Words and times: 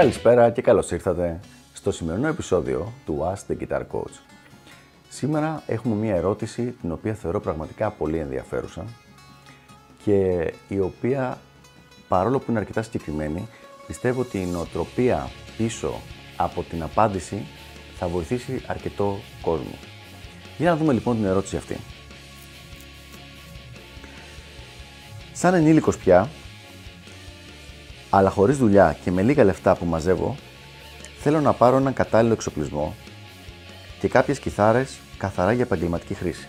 Καλησπέρα 0.00 0.50
και 0.50 0.62
καλώς 0.62 0.90
ήρθατε 0.90 1.40
στο 1.72 1.92
σημερινό 1.92 2.28
επεισόδιο 2.28 2.92
του 3.06 3.18
Ask 3.22 3.52
the 3.52 3.62
Guitar 3.62 3.80
Coach. 3.92 4.20
Σήμερα 5.08 5.62
έχουμε 5.66 5.94
μία 5.94 6.14
ερώτηση 6.14 6.62
την 6.80 6.92
οποία 6.92 7.14
θεωρώ 7.14 7.40
πραγματικά 7.40 7.90
πολύ 7.90 8.18
ενδιαφέρουσα 8.18 8.84
και 10.04 10.52
η 10.68 10.78
οποία 10.80 11.38
παρόλο 12.08 12.38
που 12.38 12.44
είναι 12.50 12.58
αρκετά 12.58 12.82
συγκεκριμένη 12.82 13.48
πιστεύω 13.86 14.20
ότι 14.20 14.38
η 14.38 14.44
νοοτροπία 14.44 15.30
πίσω 15.56 15.94
από 16.36 16.62
την 16.62 16.82
απάντηση 16.82 17.46
θα 17.98 18.08
βοηθήσει 18.08 18.62
αρκετό 18.66 19.18
κόσμο. 19.42 19.78
Για 20.58 20.70
να 20.70 20.76
δούμε 20.76 20.92
λοιπόν 20.92 21.16
την 21.16 21.24
ερώτηση 21.24 21.56
αυτή. 21.56 21.76
Σαν 25.32 25.54
ενήλικος 25.54 25.98
πια, 25.98 26.28
αλλά 28.10 28.30
χωρίς 28.30 28.56
δουλειά 28.56 28.96
και 29.04 29.10
με 29.10 29.22
λίγα 29.22 29.44
λεφτά 29.44 29.76
που 29.76 29.84
μαζεύω, 29.84 30.36
θέλω 31.18 31.40
να 31.40 31.52
πάρω 31.52 31.76
έναν 31.76 31.92
κατάλληλο 31.92 32.32
εξοπλισμό 32.32 32.94
και 34.00 34.08
κάποιες 34.08 34.38
κιθάρες 34.38 34.98
καθαρά 35.18 35.52
για 35.52 35.64
επαγγελματική 35.64 36.14
χρήση. 36.14 36.48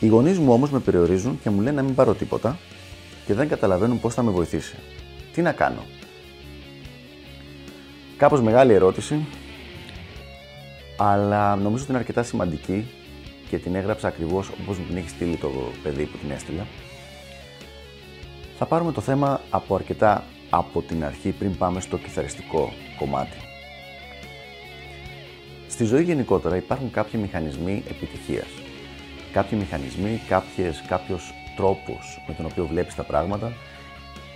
Οι 0.00 0.06
γονείς 0.06 0.38
μου 0.38 0.52
όμως 0.52 0.70
με 0.70 0.78
περιορίζουν 0.78 1.40
και 1.42 1.50
μου 1.50 1.60
λένε 1.60 1.76
να 1.76 1.82
μην 1.82 1.94
πάρω 1.94 2.14
τίποτα 2.14 2.58
και 3.26 3.34
δεν 3.34 3.48
καταλαβαίνουν 3.48 4.00
πώς 4.00 4.14
θα 4.14 4.22
με 4.22 4.30
βοηθήσει. 4.30 4.76
Τι 5.32 5.42
να 5.42 5.52
κάνω; 5.52 5.84
Κάπως 8.16 8.40
μεγάλη 8.40 8.72
ερώτηση, 8.72 9.26
αλλά 10.96 11.56
νομίζω 11.56 11.82
ότι 11.82 11.90
είναι 11.90 12.00
αρκετά 12.00 12.22
σημαντική 12.22 12.90
και 13.48 13.58
την 13.58 13.74
έγραψα 13.74 14.08
ακριβώς 14.08 14.50
όπως 14.62 14.78
μου 14.78 14.84
την 14.86 14.96
έχει 14.96 15.08
στείλει 15.08 15.36
το 15.36 15.50
παιδί 15.82 16.04
που 16.04 16.18
την 16.18 16.30
έστειλα. 16.30 16.66
Θα 18.58 18.66
πάρουμε 18.66 18.92
το 18.92 19.00
θέμα 19.00 19.40
από 19.50 19.74
αρκετά 19.74 20.24
από 20.50 20.82
την 20.82 21.04
αρχή 21.04 21.30
πριν 21.30 21.56
πάμε 21.56 21.80
στο 21.80 21.96
κιθαριστικό 21.96 22.72
κομμάτι. 22.98 23.36
Στη 25.68 25.84
ζωή 25.84 26.02
γενικότερα 26.02 26.56
υπάρχουν 26.56 26.90
κάποιοι 26.90 27.20
μηχανισμοί 27.22 27.82
επιτυχίας. 27.88 28.48
Κάποιοι 29.32 29.58
μηχανισμοί, 29.60 30.20
κάποιες, 30.28 30.84
κάποιος 30.88 31.34
τρόπος 31.56 32.22
με 32.26 32.34
τον 32.34 32.46
οποίο 32.46 32.66
βλέπεις 32.66 32.94
τα 32.94 33.02
πράγματα, 33.02 33.52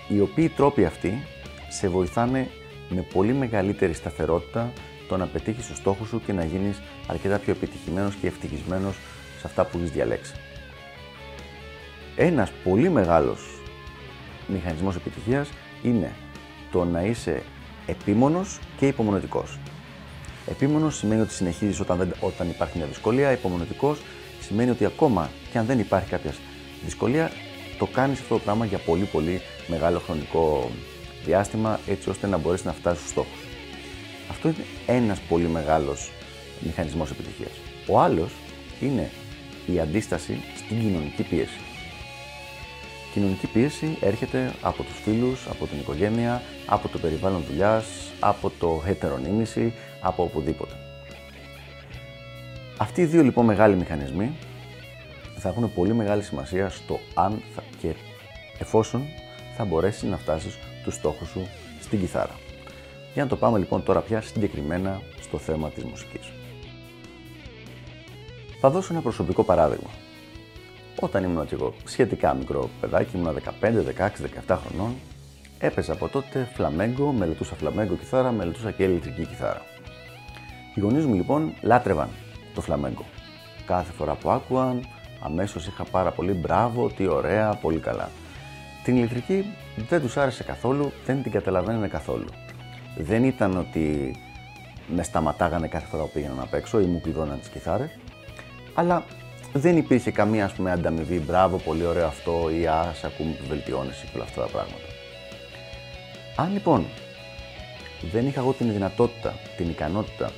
οι 0.08 0.20
οποίοι 0.20 0.48
τρόποι 0.48 0.84
αυτοί 0.84 1.26
σε 1.68 1.88
βοηθάνε 1.88 2.48
με 2.88 3.00
πολύ 3.00 3.32
μεγαλύτερη 3.32 3.92
σταθερότητα 3.92 4.72
το 5.08 5.16
να 5.16 5.26
πετύχεις 5.26 5.68
το 5.68 5.74
στόχο 5.74 6.04
σου 6.04 6.20
και 6.26 6.32
να 6.32 6.44
γίνεις 6.44 6.82
αρκετά 7.06 7.38
πιο 7.38 7.52
επιτυχημένος 7.52 8.14
και 8.14 8.26
ευτυχισμένος 8.26 8.94
σε 9.38 9.46
αυτά 9.46 9.64
που 9.64 9.78
έχεις 9.78 9.90
διαλέξει. 9.90 10.34
Ένας 12.16 12.52
πολύ 12.64 12.88
μεγάλος 12.88 13.60
μηχανισμός 14.46 14.96
επιτυχίας 14.96 15.48
είναι 15.84 16.12
το 16.70 16.84
να 16.84 17.02
είσαι 17.02 17.42
επίμονος 17.86 18.58
και 18.77 18.86
υπομονετικός. 18.86 19.58
Επίμονος 20.50 20.96
σημαίνει 20.96 21.20
ότι 21.20 21.32
συνεχίζεις 21.32 21.80
όταν, 21.80 21.96
δεν, 21.98 22.14
όταν 22.20 22.48
υπάρχει 22.48 22.78
μια 22.78 22.86
δυσκολία, 22.86 23.32
υπομονετικός 23.32 23.98
σημαίνει 24.40 24.70
ότι 24.70 24.84
ακόμα 24.84 25.30
και 25.52 25.58
αν 25.58 25.66
δεν 25.66 25.78
υπάρχει 25.78 26.08
κάποια 26.08 26.34
δυσκολία, 26.84 27.30
το 27.78 27.86
κάνεις 27.86 28.20
αυτό 28.20 28.34
το 28.34 28.40
πράγμα 28.40 28.64
για 28.64 28.78
πολύ 28.78 29.05
πολύ 29.05 29.40
μεγάλο 29.66 29.98
χρονικό 29.98 30.70
διάστημα 31.24 31.80
έτσι 31.86 32.10
ώστε 32.10 32.27
να 32.27 32.36
μπορέσεις 32.36 32.66
να 32.66 32.72
φτάσεις 32.72 32.98
στους 32.98 33.10
στόχους. 33.10 33.40
Αυτό 34.30 34.48
είναι 34.48 34.64
ένας 34.86 35.20
πολύ 35.20 35.46
μεγάλος 35.46 36.10
μηχανισμός 36.60 37.10
επιτυχίας. 37.10 37.52
Ο 37.88 38.00
άλλος 38.00 38.32
είναι 38.80 39.10
η 39.66 39.80
αντίσταση 39.80 40.40
στην 40.56 40.80
κοινωνική 40.80 41.22
πίεση. 41.22 41.63
Η 43.14 43.16
κοινωνική 43.16 43.46
πίεση 43.46 43.96
έρχεται 44.00 44.54
από 44.62 44.82
τους 44.82 45.00
φίλους, 45.02 45.46
από 45.46 45.66
την 45.66 45.78
οικογένεια, 45.78 46.42
από 46.66 46.89
το 46.89 46.98
περιβάλλον 46.98 47.44
δουλειάς, 47.48 47.84
από 48.20 48.52
το 48.58 48.83
heteronymity, 48.86 49.70
από 50.00 50.22
οπουδήποτε. 50.22 50.74
Αυτοί 52.78 53.00
οι 53.00 53.05
δύο 53.05 53.22
λοιπόν 53.22 53.44
μεγάλοι 53.44 53.77
μηχανισμοί 53.77 54.36
θα 55.36 55.48
έχουν 55.48 55.72
πολύ 55.74 55.94
μεγάλη 55.94 56.22
σημασία 56.22 56.68
στο 56.68 56.98
αν 57.14 57.42
θα, 57.55 57.62
και 57.80 57.94
εφόσον 58.58 59.02
θα 59.56 59.64
μπορέσει 59.64 60.06
να 60.06 60.16
φτάσεις 60.16 60.58
τους 60.84 60.94
στόχους 60.94 61.28
σου 61.28 61.46
στην 61.80 62.00
κιθάρα. 62.00 62.34
Για 63.12 63.22
να 63.22 63.28
το 63.28 63.36
πάμε 63.36 63.58
λοιπόν 63.58 63.83
τώρα 63.83 64.00
πια 64.00 64.20
συγκεκριμένα 64.20 65.00
στο 65.20 65.39
θέμα 65.39 65.70
της 65.70 65.84
μουσικής. 65.84 66.33
Θα 68.60 68.70
δώσω 68.70 68.92
ένα 68.92 69.02
προσωπικό 69.02 69.42
παράδειγμα. 69.42 69.90
Όταν 71.04 71.24
ήμουν 71.24 71.46
και 71.46 71.54
εγώ 71.54 71.74
σχετικά 71.84 72.34
μικρό 72.34 72.70
παιδάκι, 72.80 73.16
ήμουν 73.16 73.36
15, 73.60 73.66
16, 73.66 74.08
17 74.48 74.58
χρονών, 74.66 74.94
έπαιζα 75.58 75.92
από 75.92 76.08
τότε 76.08 76.48
φλαμέγκο, 76.54 77.12
μελετούσα 77.12 77.54
φλαμέγκο 77.54 77.94
κιθάρα, 77.94 78.32
μελετούσα 78.32 78.70
και 78.70 78.82
ηλεκτρική 78.82 79.26
κιθάρα. 79.26 79.62
Οι 80.74 80.80
γονείς 80.80 81.04
μου 81.04 81.14
λοιπόν 81.14 81.52
λάτρευαν 81.62 82.08
το 82.54 82.60
φλαμέγκο. 82.60 83.04
Κάθε 83.66 83.92
φορά 83.92 84.14
που 84.14 84.30
άκουαν, 84.30 84.86
αμέσως 85.22 85.66
είχα 85.66 85.84
πάρα 85.84 86.10
πολύ 86.10 86.32
μπράβο, 86.32 86.88
τι 86.88 87.06
ωραία, 87.06 87.54
πολύ 87.54 87.78
καλά. 87.78 88.08
Την 88.84 88.96
ηλεκτρική 88.96 89.44
δεν 89.88 90.00
τους 90.00 90.16
άρεσε 90.16 90.42
καθόλου, 90.42 90.92
δεν 91.06 91.22
την 91.22 91.32
καταλαβαίνανε 91.32 91.88
καθόλου. 91.88 92.28
Δεν 92.96 93.24
ήταν 93.24 93.56
ότι 93.56 94.14
με 94.86 95.02
σταματάγανε 95.02 95.68
κάθε 95.68 95.86
φορά 95.86 96.02
που 96.02 96.10
πήγαινα 96.12 96.34
να 96.34 96.46
παίξω 96.46 96.80
ή 96.80 96.84
μου 96.84 97.00
κλειδώναν 97.00 97.38
τις 97.38 97.48
κιθάρες, 97.48 97.90
αλλά 98.74 99.04
δεν 99.56 99.76
υπήρχε 99.76 100.10
καμία 100.10 100.44
ας 100.44 100.52
πούμε, 100.52 100.70
ανταμοιβή, 100.70 101.18
μπράβο, 101.18 101.56
πολύ 101.56 101.84
ωραίο 101.84 102.06
αυτό 102.06 102.50
ή 102.60 102.66
α, 102.66 102.94
σε 102.98 103.06
ακούμε 103.06 103.30
που 103.30 103.44
βελτιώνεσαι 103.48 104.04
και 104.04 104.10
όλα 104.14 104.24
αυτά 104.24 104.40
τα 104.40 104.46
πράγματα. 104.46 104.88
Αν 106.36 106.52
λοιπόν 106.52 106.86
δεν 108.12 108.26
είχα 108.26 108.40
εγώ 108.40 108.52
την 108.52 108.72
δυνατότητα, 108.72 109.34
την 109.56 109.68
ικανότητα 109.68 110.30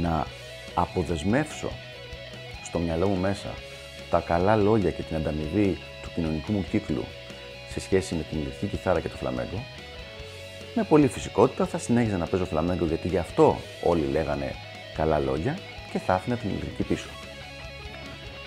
να 0.00 0.26
αποδεσμεύσω 0.74 1.70
στο 2.64 2.78
μυαλό 2.78 3.08
μου 3.08 3.16
μέσα 3.16 3.48
τα 4.10 4.20
καλά 4.20 4.56
λόγια 4.56 4.90
και 4.90 5.02
την 5.02 5.16
ανταμοιβή 5.16 5.78
του 6.02 6.10
κοινωνικού 6.14 6.52
μου 6.52 6.64
κύκλου 6.70 7.04
σε 7.70 7.80
σχέση 7.80 8.14
με 8.14 8.22
την 8.22 8.38
ηλεκτρική 8.38 8.76
κιθάρα 8.76 9.00
και 9.00 9.08
το 9.08 9.16
φλαμέγκο, 9.16 9.64
με 10.74 10.84
πολύ 10.84 11.06
φυσικότητα 11.06 11.66
θα 11.66 11.78
συνέχιζα 11.78 12.16
να 12.16 12.26
παίζω 12.26 12.44
φλαμέγκο 12.44 12.84
γιατί 12.84 13.08
γι' 13.08 13.18
αυτό 13.18 13.56
όλοι 13.84 14.06
λέγανε 14.12 14.54
καλά 14.94 15.18
λόγια 15.18 15.58
και 15.92 15.98
θα 15.98 16.14
άφηνα 16.14 16.36
την 16.36 16.48
ηλεκτρική 16.48 16.82
πίσω. 16.82 17.08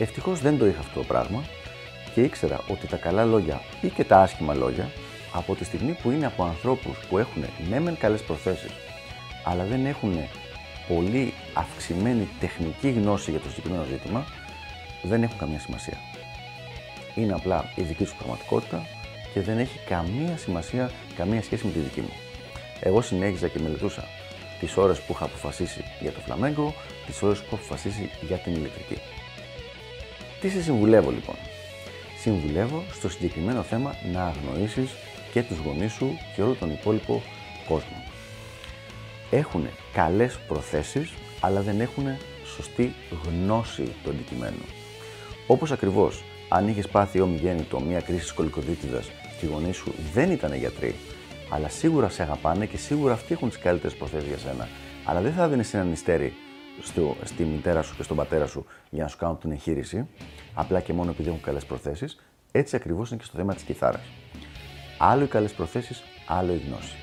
Ευτυχώς 0.01 0.39
δεν 0.39 0.57
το 0.57 0.65
είχα 0.67 0.79
αυτό 0.79 0.99
το 0.99 1.05
πράγμα 1.05 1.43
και 2.13 2.21
ήξερα 2.21 2.59
ότι 2.67 2.87
τα 2.87 2.97
καλά 2.97 3.25
λόγια 3.25 3.61
ή 3.81 3.87
και 3.87 4.03
τα 4.03 4.21
άσχημα 4.21 4.53
λόγια 4.53 4.89
από 5.33 5.55
τη 5.55 5.63
στιγμή 5.63 5.97
που 6.01 6.11
είναι 6.11 6.25
από 6.25 6.43
ανθρώπους 6.43 6.97
που 7.09 7.17
έχουν 7.17 7.45
ναι 7.69 7.79
μεν 7.79 7.97
καλές 7.97 8.21
προθέσεις 8.21 8.71
αλλά 9.43 9.63
δεν 9.63 9.85
έχουν 9.85 10.17
πολύ 10.87 11.33
αυξημένη 11.53 12.27
τεχνική 12.39 12.89
γνώση 12.89 13.31
για 13.31 13.39
το 13.39 13.49
συγκεκριμένο 13.49 13.83
ζήτημα 13.83 14.25
δεν 15.03 15.23
έχουν 15.23 15.37
καμία 15.37 15.59
σημασία. 15.59 15.97
Είναι 17.15 17.33
απλά 17.33 17.65
η 17.75 17.81
δική 17.81 18.03
τους 18.03 18.13
πραγματικότητα 18.13 18.85
και 19.33 19.41
δεν 19.41 19.57
έχει 19.57 19.79
καμία 19.87 20.37
σημασία, 20.37 20.91
καμία 21.15 21.41
σχέση 21.41 21.65
με 21.65 21.71
τη 21.71 21.79
δική 21.79 22.01
μου. 22.01 22.13
Εγώ 22.79 23.01
συνέχιζα 23.01 23.47
και 23.47 23.59
μελετούσα 23.59 24.03
τις 24.59 24.77
ώρες 24.77 24.99
που 24.99 25.13
είχα 25.13 25.25
αποφασίσει 25.25 25.83
για 26.01 26.11
το 26.11 26.19
φλαμέγκο, 26.19 26.73
τις 27.05 27.21
ώρες 27.21 27.39
που 27.39 27.45
έχω 27.45 27.55
αποφασίσει 27.55 28.09
για 28.21 28.37
την 28.37 28.53
ηλεκτρική. 28.53 28.97
Τι 30.41 30.49
σε 30.49 30.61
συμβουλεύω 30.61 31.11
λοιπόν; 31.11 31.35
Συμβουλεύω 32.21 32.83
στο 32.93 33.09
συγκεκριμένο 33.09 33.61
θέμα 33.61 33.95
να 34.13 34.23
αγνοήσεις 34.23 34.91
και 35.31 35.43
τους 35.43 35.57
γονείς 35.57 35.93
σου 35.93 36.17
και 36.35 36.41
όλο 36.41 36.53
τον 36.53 36.71
υπόλοιπο 36.71 37.21
κόσμο. 37.67 38.03
Έχουν 39.31 39.67
καλές 39.93 40.39
προθέσεις, 40.47 41.13
αλλά 41.39 41.61
δεν 41.61 41.79
έχουν 41.79 42.05
σωστή 42.55 42.93
γνώση 43.25 43.83
του 44.03 44.09
αντικειμένου. 44.09 44.65
Όπως 45.47 45.71
ακριβώς, 45.71 46.23
αν 46.49 46.67
είχες 46.67 46.87
πάθει 46.87 47.19
ομιγέννητο 47.19 47.79
μια 47.79 48.01
κρίση 48.01 48.25
σκολικοδίτιδας 48.25 49.11
και 49.39 49.45
οι 49.45 49.49
γονείς 49.49 49.75
σου 49.75 49.93
δεν 50.13 50.31
ήταν 50.31 50.53
γιατροί, 50.53 50.95
αλλά 51.49 51.69
σίγουρα 51.69 52.09
σε 52.09 52.21
αγαπάνε 52.21 52.65
και 52.65 52.77
σίγουρα 52.77 53.13
αυτοί 53.13 53.33
έχουν 53.33 53.49
τις 53.49 53.57
καλύτερες 53.57 53.95
προθέσεις 53.95 54.27
για 54.27 54.37
σένα, 54.37 54.67
αλλά 55.03 55.21
δεν 55.21 55.33
θα 55.33 55.47
δίνεις 55.47 55.73
έναν 55.73 55.91
ιστέρι 55.91 56.33
στο, 56.81 57.15
στη 57.23 57.43
μητέρα 57.43 57.81
σου 57.81 57.95
και 57.95 58.03
στον 58.03 58.17
πατέρα 58.17 58.47
σου 58.47 58.65
για 58.89 59.03
να 59.03 59.09
σου 59.09 59.17
κάνουν 59.17 59.37
την 59.37 59.51
εγχείρηση, 59.51 60.07
απλά 60.53 60.79
και 60.79 60.93
μόνο 60.93 61.09
επειδή 61.09 61.29
έχουν 61.29 61.41
καλές 61.41 61.65
προθέσεις, 61.65 62.19
έτσι 62.51 62.75
ακριβώς 62.75 63.09
είναι 63.09 63.19
και 63.19 63.25
στο 63.25 63.37
θέμα 63.37 63.53
της 63.53 63.63
κιθάρας. 63.63 64.01
Άλλο 64.97 65.23
οι 65.23 65.27
καλές 65.27 65.51
προθέσεις, 65.51 66.03
άλλο 66.27 66.53
η 66.53 66.61
γνώση. 66.67 66.95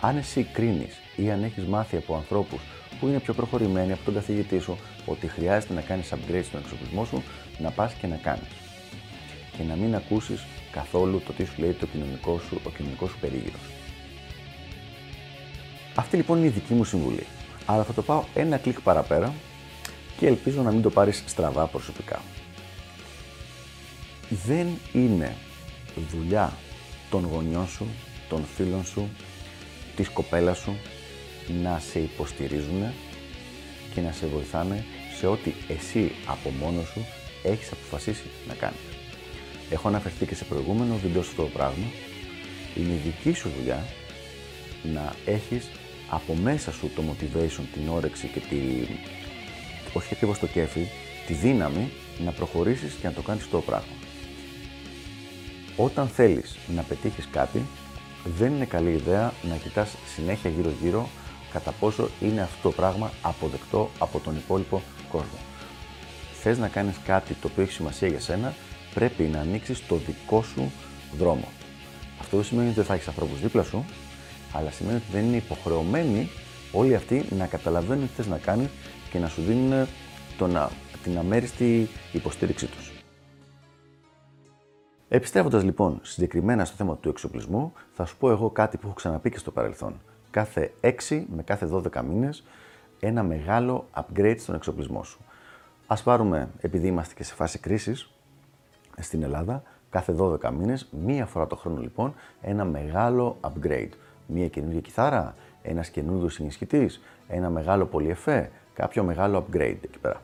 Αν 0.00 0.16
εσύ 0.16 0.42
κρίνεις 0.42 0.96
ή 1.16 1.30
αν 1.30 1.42
έχεις 1.42 1.64
μάθει 1.64 1.96
από 1.96 2.14
ανθρώπους 2.14 2.60
που 3.00 3.06
είναι 3.06 3.20
πιο 3.20 3.34
προχωρημένοι 3.34 3.92
από 3.92 4.04
τον 4.04 4.14
καθηγητή 4.14 4.58
σου 4.58 4.78
ότι 5.06 5.26
χρειάζεται 5.26 5.74
να 5.74 5.80
κάνεις 5.80 6.12
upgrade 6.12 6.44
στον 6.44 6.60
εξοπλισμό 6.60 7.04
σου, 7.04 7.22
να 7.58 7.70
πας 7.70 7.92
και 7.92 8.06
να 8.06 8.16
κάνεις. 8.16 8.48
Και 9.56 9.62
να 9.62 9.74
μην 9.74 9.94
ακούσεις 9.94 10.44
καθόλου 10.72 11.22
το 11.26 11.32
τι 11.32 11.44
σου 11.44 11.54
λέει 11.58 11.72
το 11.72 11.86
κοινωνικό 11.86 12.38
σου, 12.38 12.60
ο 12.66 12.70
κοινωνικός 12.70 13.10
σου 13.10 13.18
περίγυρος. 13.18 13.60
Αυτή 15.94 16.16
λοιπόν 16.16 16.38
είναι 16.38 16.46
η 16.46 16.50
δική 16.50 16.74
μου 16.74 16.84
συμβουλή. 16.84 17.26
Αλλά 17.70 17.84
θα 17.84 17.92
το 17.92 18.02
πάω 18.02 18.24
ένα 18.34 18.56
κλικ 18.56 18.80
παραπέρα 18.80 19.34
και 20.16 20.26
ελπίζω 20.26 20.62
να 20.62 20.70
μην 20.70 20.82
το 20.82 20.90
πάρεις 20.90 21.22
στραβά 21.26 21.66
προσωπικά. 21.66 22.20
Δεν 24.46 24.66
είναι 24.92 25.36
δουλειά 26.10 26.52
των 27.10 27.24
γονιών 27.24 27.68
σου, 27.68 27.86
των 28.28 28.44
φίλων 28.56 28.84
σου, 28.84 29.08
της 29.96 30.08
κοπέλας 30.08 30.58
σου 30.58 30.76
να 31.62 31.78
σε 31.78 31.98
υποστηρίζουν 31.98 32.92
και 33.94 34.00
να 34.00 34.12
σε 34.12 34.26
βοηθάνε 34.26 34.84
σε 35.18 35.26
ό,τι 35.26 35.52
εσύ 35.68 36.12
από 36.26 36.50
μόνος 36.50 36.86
σου 36.88 37.06
έχεις 37.42 37.72
αποφασίσει 37.72 38.24
να 38.48 38.54
κάνεις. 38.54 38.80
Έχω 39.70 39.88
αναφερθεί 39.88 40.26
και 40.26 40.34
σε 40.34 40.44
προηγούμενο 40.44 40.96
βίντεο 40.96 41.22
στο 41.22 41.42
πράγμα. 41.42 41.86
Είναι 42.76 42.92
η 42.92 43.00
δική 43.04 43.32
σου 43.32 43.50
δουλειά 43.58 43.86
να 44.94 45.14
έχεις 45.24 45.70
από 46.08 46.34
μέσα 46.34 46.72
σου 46.72 46.90
το 46.94 47.02
motivation, 47.08 47.62
την 47.72 47.88
όρεξη 47.88 48.26
και 48.26 48.40
τη, 48.40 48.56
όχι 49.92 50.08
ακριβώς 50.12 50.38
το 50.38 50.46
κέφι, 50.46 50.86
τη 51.26 51.32
δύναμη 51.32 51.90
να 52.24 52.30
προχωρήσεις 52.30 52.94
και 52.94 53.06
να 53.06 53.12
το 53.12 53.22
κάνεις 53.22 53.48
το 53.48 53.60
πράγμα. 53.60 53.92
Όταν 55.76 56.08
θέλεις 56.08 56.56
να 56.74 56.82
πετύχεις 56.82 57.28
κάτι, 57.32 57.62
δεν 58.38 58.54
είναι 58.54 58.64
καλή 58.64 58.90
ιδέα 58.90 59.32
να 59.42 59.56
κοιτάς 59.56 59.96
συνέχεια 60.14 60.50
γύρω-γύρω 60.50 61.08
κατά 61.52 61.70
πόσο 61.70 62.08
είναι 62.20 62.40
αυτό 62.40 62.68
το 62.68 62.74
πράγμα 62.74 63.10
αποδεκτό 63.22 63.90
από 63.98 64.18
τον 64.18 64.36
υπόλοιπο 64.36 64.82
κόσμο. 65.10 65.38
Θες 66.40 66.58
να 66.58 66.68
κάνεις 66.68 66.94
κάτι 67.04 67.34
το 67.34 67.48
οποίο 67.50 67.62
έχει 67.62 67.72
σημασία 67.72 68.08
για 68.08 68.20
σένα, 68.20 68.54
πρέπει 68.94 69.22
να 69.22 69.40
ανοίξεις 69.40 69.86
το 69.86 69.96
δικό 70.06 70.42
σου 70.42 70.72
δρόμο. 71.18 71.48
Αυτό 72.20 72.36
δεν 72.36 72.46
σημαίνει 72.46 72.66
ότι 72.66 72.76
δεν 72.76 72.84
θα 72.84 72.94
έχεις 72.94 73.08
ανθρώπους 73.08 73.40
δίπλα 73.40 73.62
σου, 73.62 73.84
αλλά 74.52 74.70
σημαίνει 74.70 74.96
ότι 74.96 75.06
δεν 75.12 75.24
είναι 75.24 75.36
υποχρεωμένοι 75.36 76.28
όλοι 76.72 76.94
αυτοί 76.94 77.24
να 77.30 77.46
καταλαβαίνουν 77.46 78.06
τι 78.06 78.12
θες 78.12 78.26
να 78.26 78.38
κάνεις 78.38 78.68
και 79.10 79.18
να 79.18 79.28
σου 79.28 79.42
δίνουν 79.42 79.86
τον, 80.38 80.56
την 81.02 81.18
αμέριστη 81.18 81.88
υποστήριξή 82.12 82.66
τους. 82.66 82.92
Επιστρέφοντας 85.08 85.64
λοιπόν 85.64 85.98
συγκεκριμένα 86.02 86.64
στο 86.64 86.76
θέμα 86.76 86.96
του 86.96 87.08
εξοπλισμού, 87.08 87.72
θα 87.92 88.04
σου 88.04 88.16
πω 88.16 88.30
εγώ 88.30 88.50
κάτι 88.50 88.76
που 88.76 88.86
έχω 88.86 88.94
ξαναπεί 88.94 89.30
και 89.30 89.38
στο 89.38 89.50
παρελθόν. 89.50 90.00
Κάθε 90.30 90.72
6 90.80 91.24
με 91.36 91.42
κάθε 91.42 91.68
12 91.72 92.02
μήνες 92.08 92.44
ένα 93.00 93.22
μεγάλο 93.22 93.88
upgrade 93.94 94.36
στον 94.38 94.54
εξοπλισμό 94.54 95.04
σου. 95.04 95.18
Α 95.86 95.96
πάρουμε, 96.02 96.48
επειδή 96.60 96.86
είμαστε 96.86 97.14
και 97.14 97.24
σε 97.24 97.34
φάση 97.34 97.58
κρίσης 97.58 98.10
στην 98.98 99.22
Ελλάδα, 99.22 99.62
κάθε 99.90 100.14
12 100.18 100.50
μήνες, 100.50 100.88
μία 101.04 101.26
φορά 101.26 101.46
το 101.46 101.56
χρόνο 101.56 101.80
λοιπόν, 101.80 102.14
ένα 102.40 102.64
μεγάλο 102.64 103.36
upgrade. 103.40 103.90
Μία 104.30 104.48
καινούργια 104.48 104.80
κιθάρα, 104.80 105.34
ένας 105.62 105.88
καινούριο 105.88 106.30
ενισχυτή, 106.38 106.90
ένα 107.28 107.50
μεγάλο 107.50 107.86
πολυεφέ, 107.86 108.50
κάποιο 108.74 109.04
μεγάλο 109.04 109.38
upgrade 109.38 109.78
εκεί 109.80 109.98
πέρα. 110.00 110.22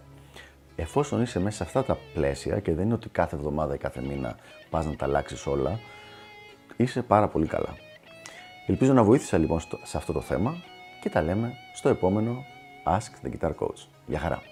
Εφόσον 0.76 1.22
είσαι 1.22 1.40
μέσα 1.40 1.56
σε 1.56 1.62
αυτά 1.62 1.84
τα 1.84 1.98
πλαίσια 2.14 2.58
και 2.60 2.74
δεν 2.74 2.84
είναι 2.84 2.94
ότι 2.94 3.08
κάθε 3.08 3.36
εβδομάδα 3.36 3.74
ή 3.74 3.78
κάθε 3.78 4.00
μήνα 4.00 4.36
πας 4.70 4.86
να 4.86 4.96
τα 4.96 5.04
αλλάξεις 5.04 5.46
όλα, 5.46 5.78
είσαι 6.76 7.02
πάρα 7.02 7.28
πολύ 7.28 7.46
καλά. 7.46 7.76
Ελπίζω 8.66 8.92
να 8.92 9.02
βοήθησα 9.02 9.38
λοιπόν 9.38 9.60
σε 9.82 9.96
αυτό 9.96 10.12
το 10.12 10.20
θέμα 10.20 10.54
και 11.00 11.10
τα 11.10 11.22
λέμε 11.22 11.52
στο 11.74 11.88
επόμενο 11.88 12.44
Ask 12.84 13.26
the 13.26 13.30
Guitar 13.30 13.52
Coach. 13.58 13.86
Γεια 14.06 14.18
χαρά! 14.18 14.42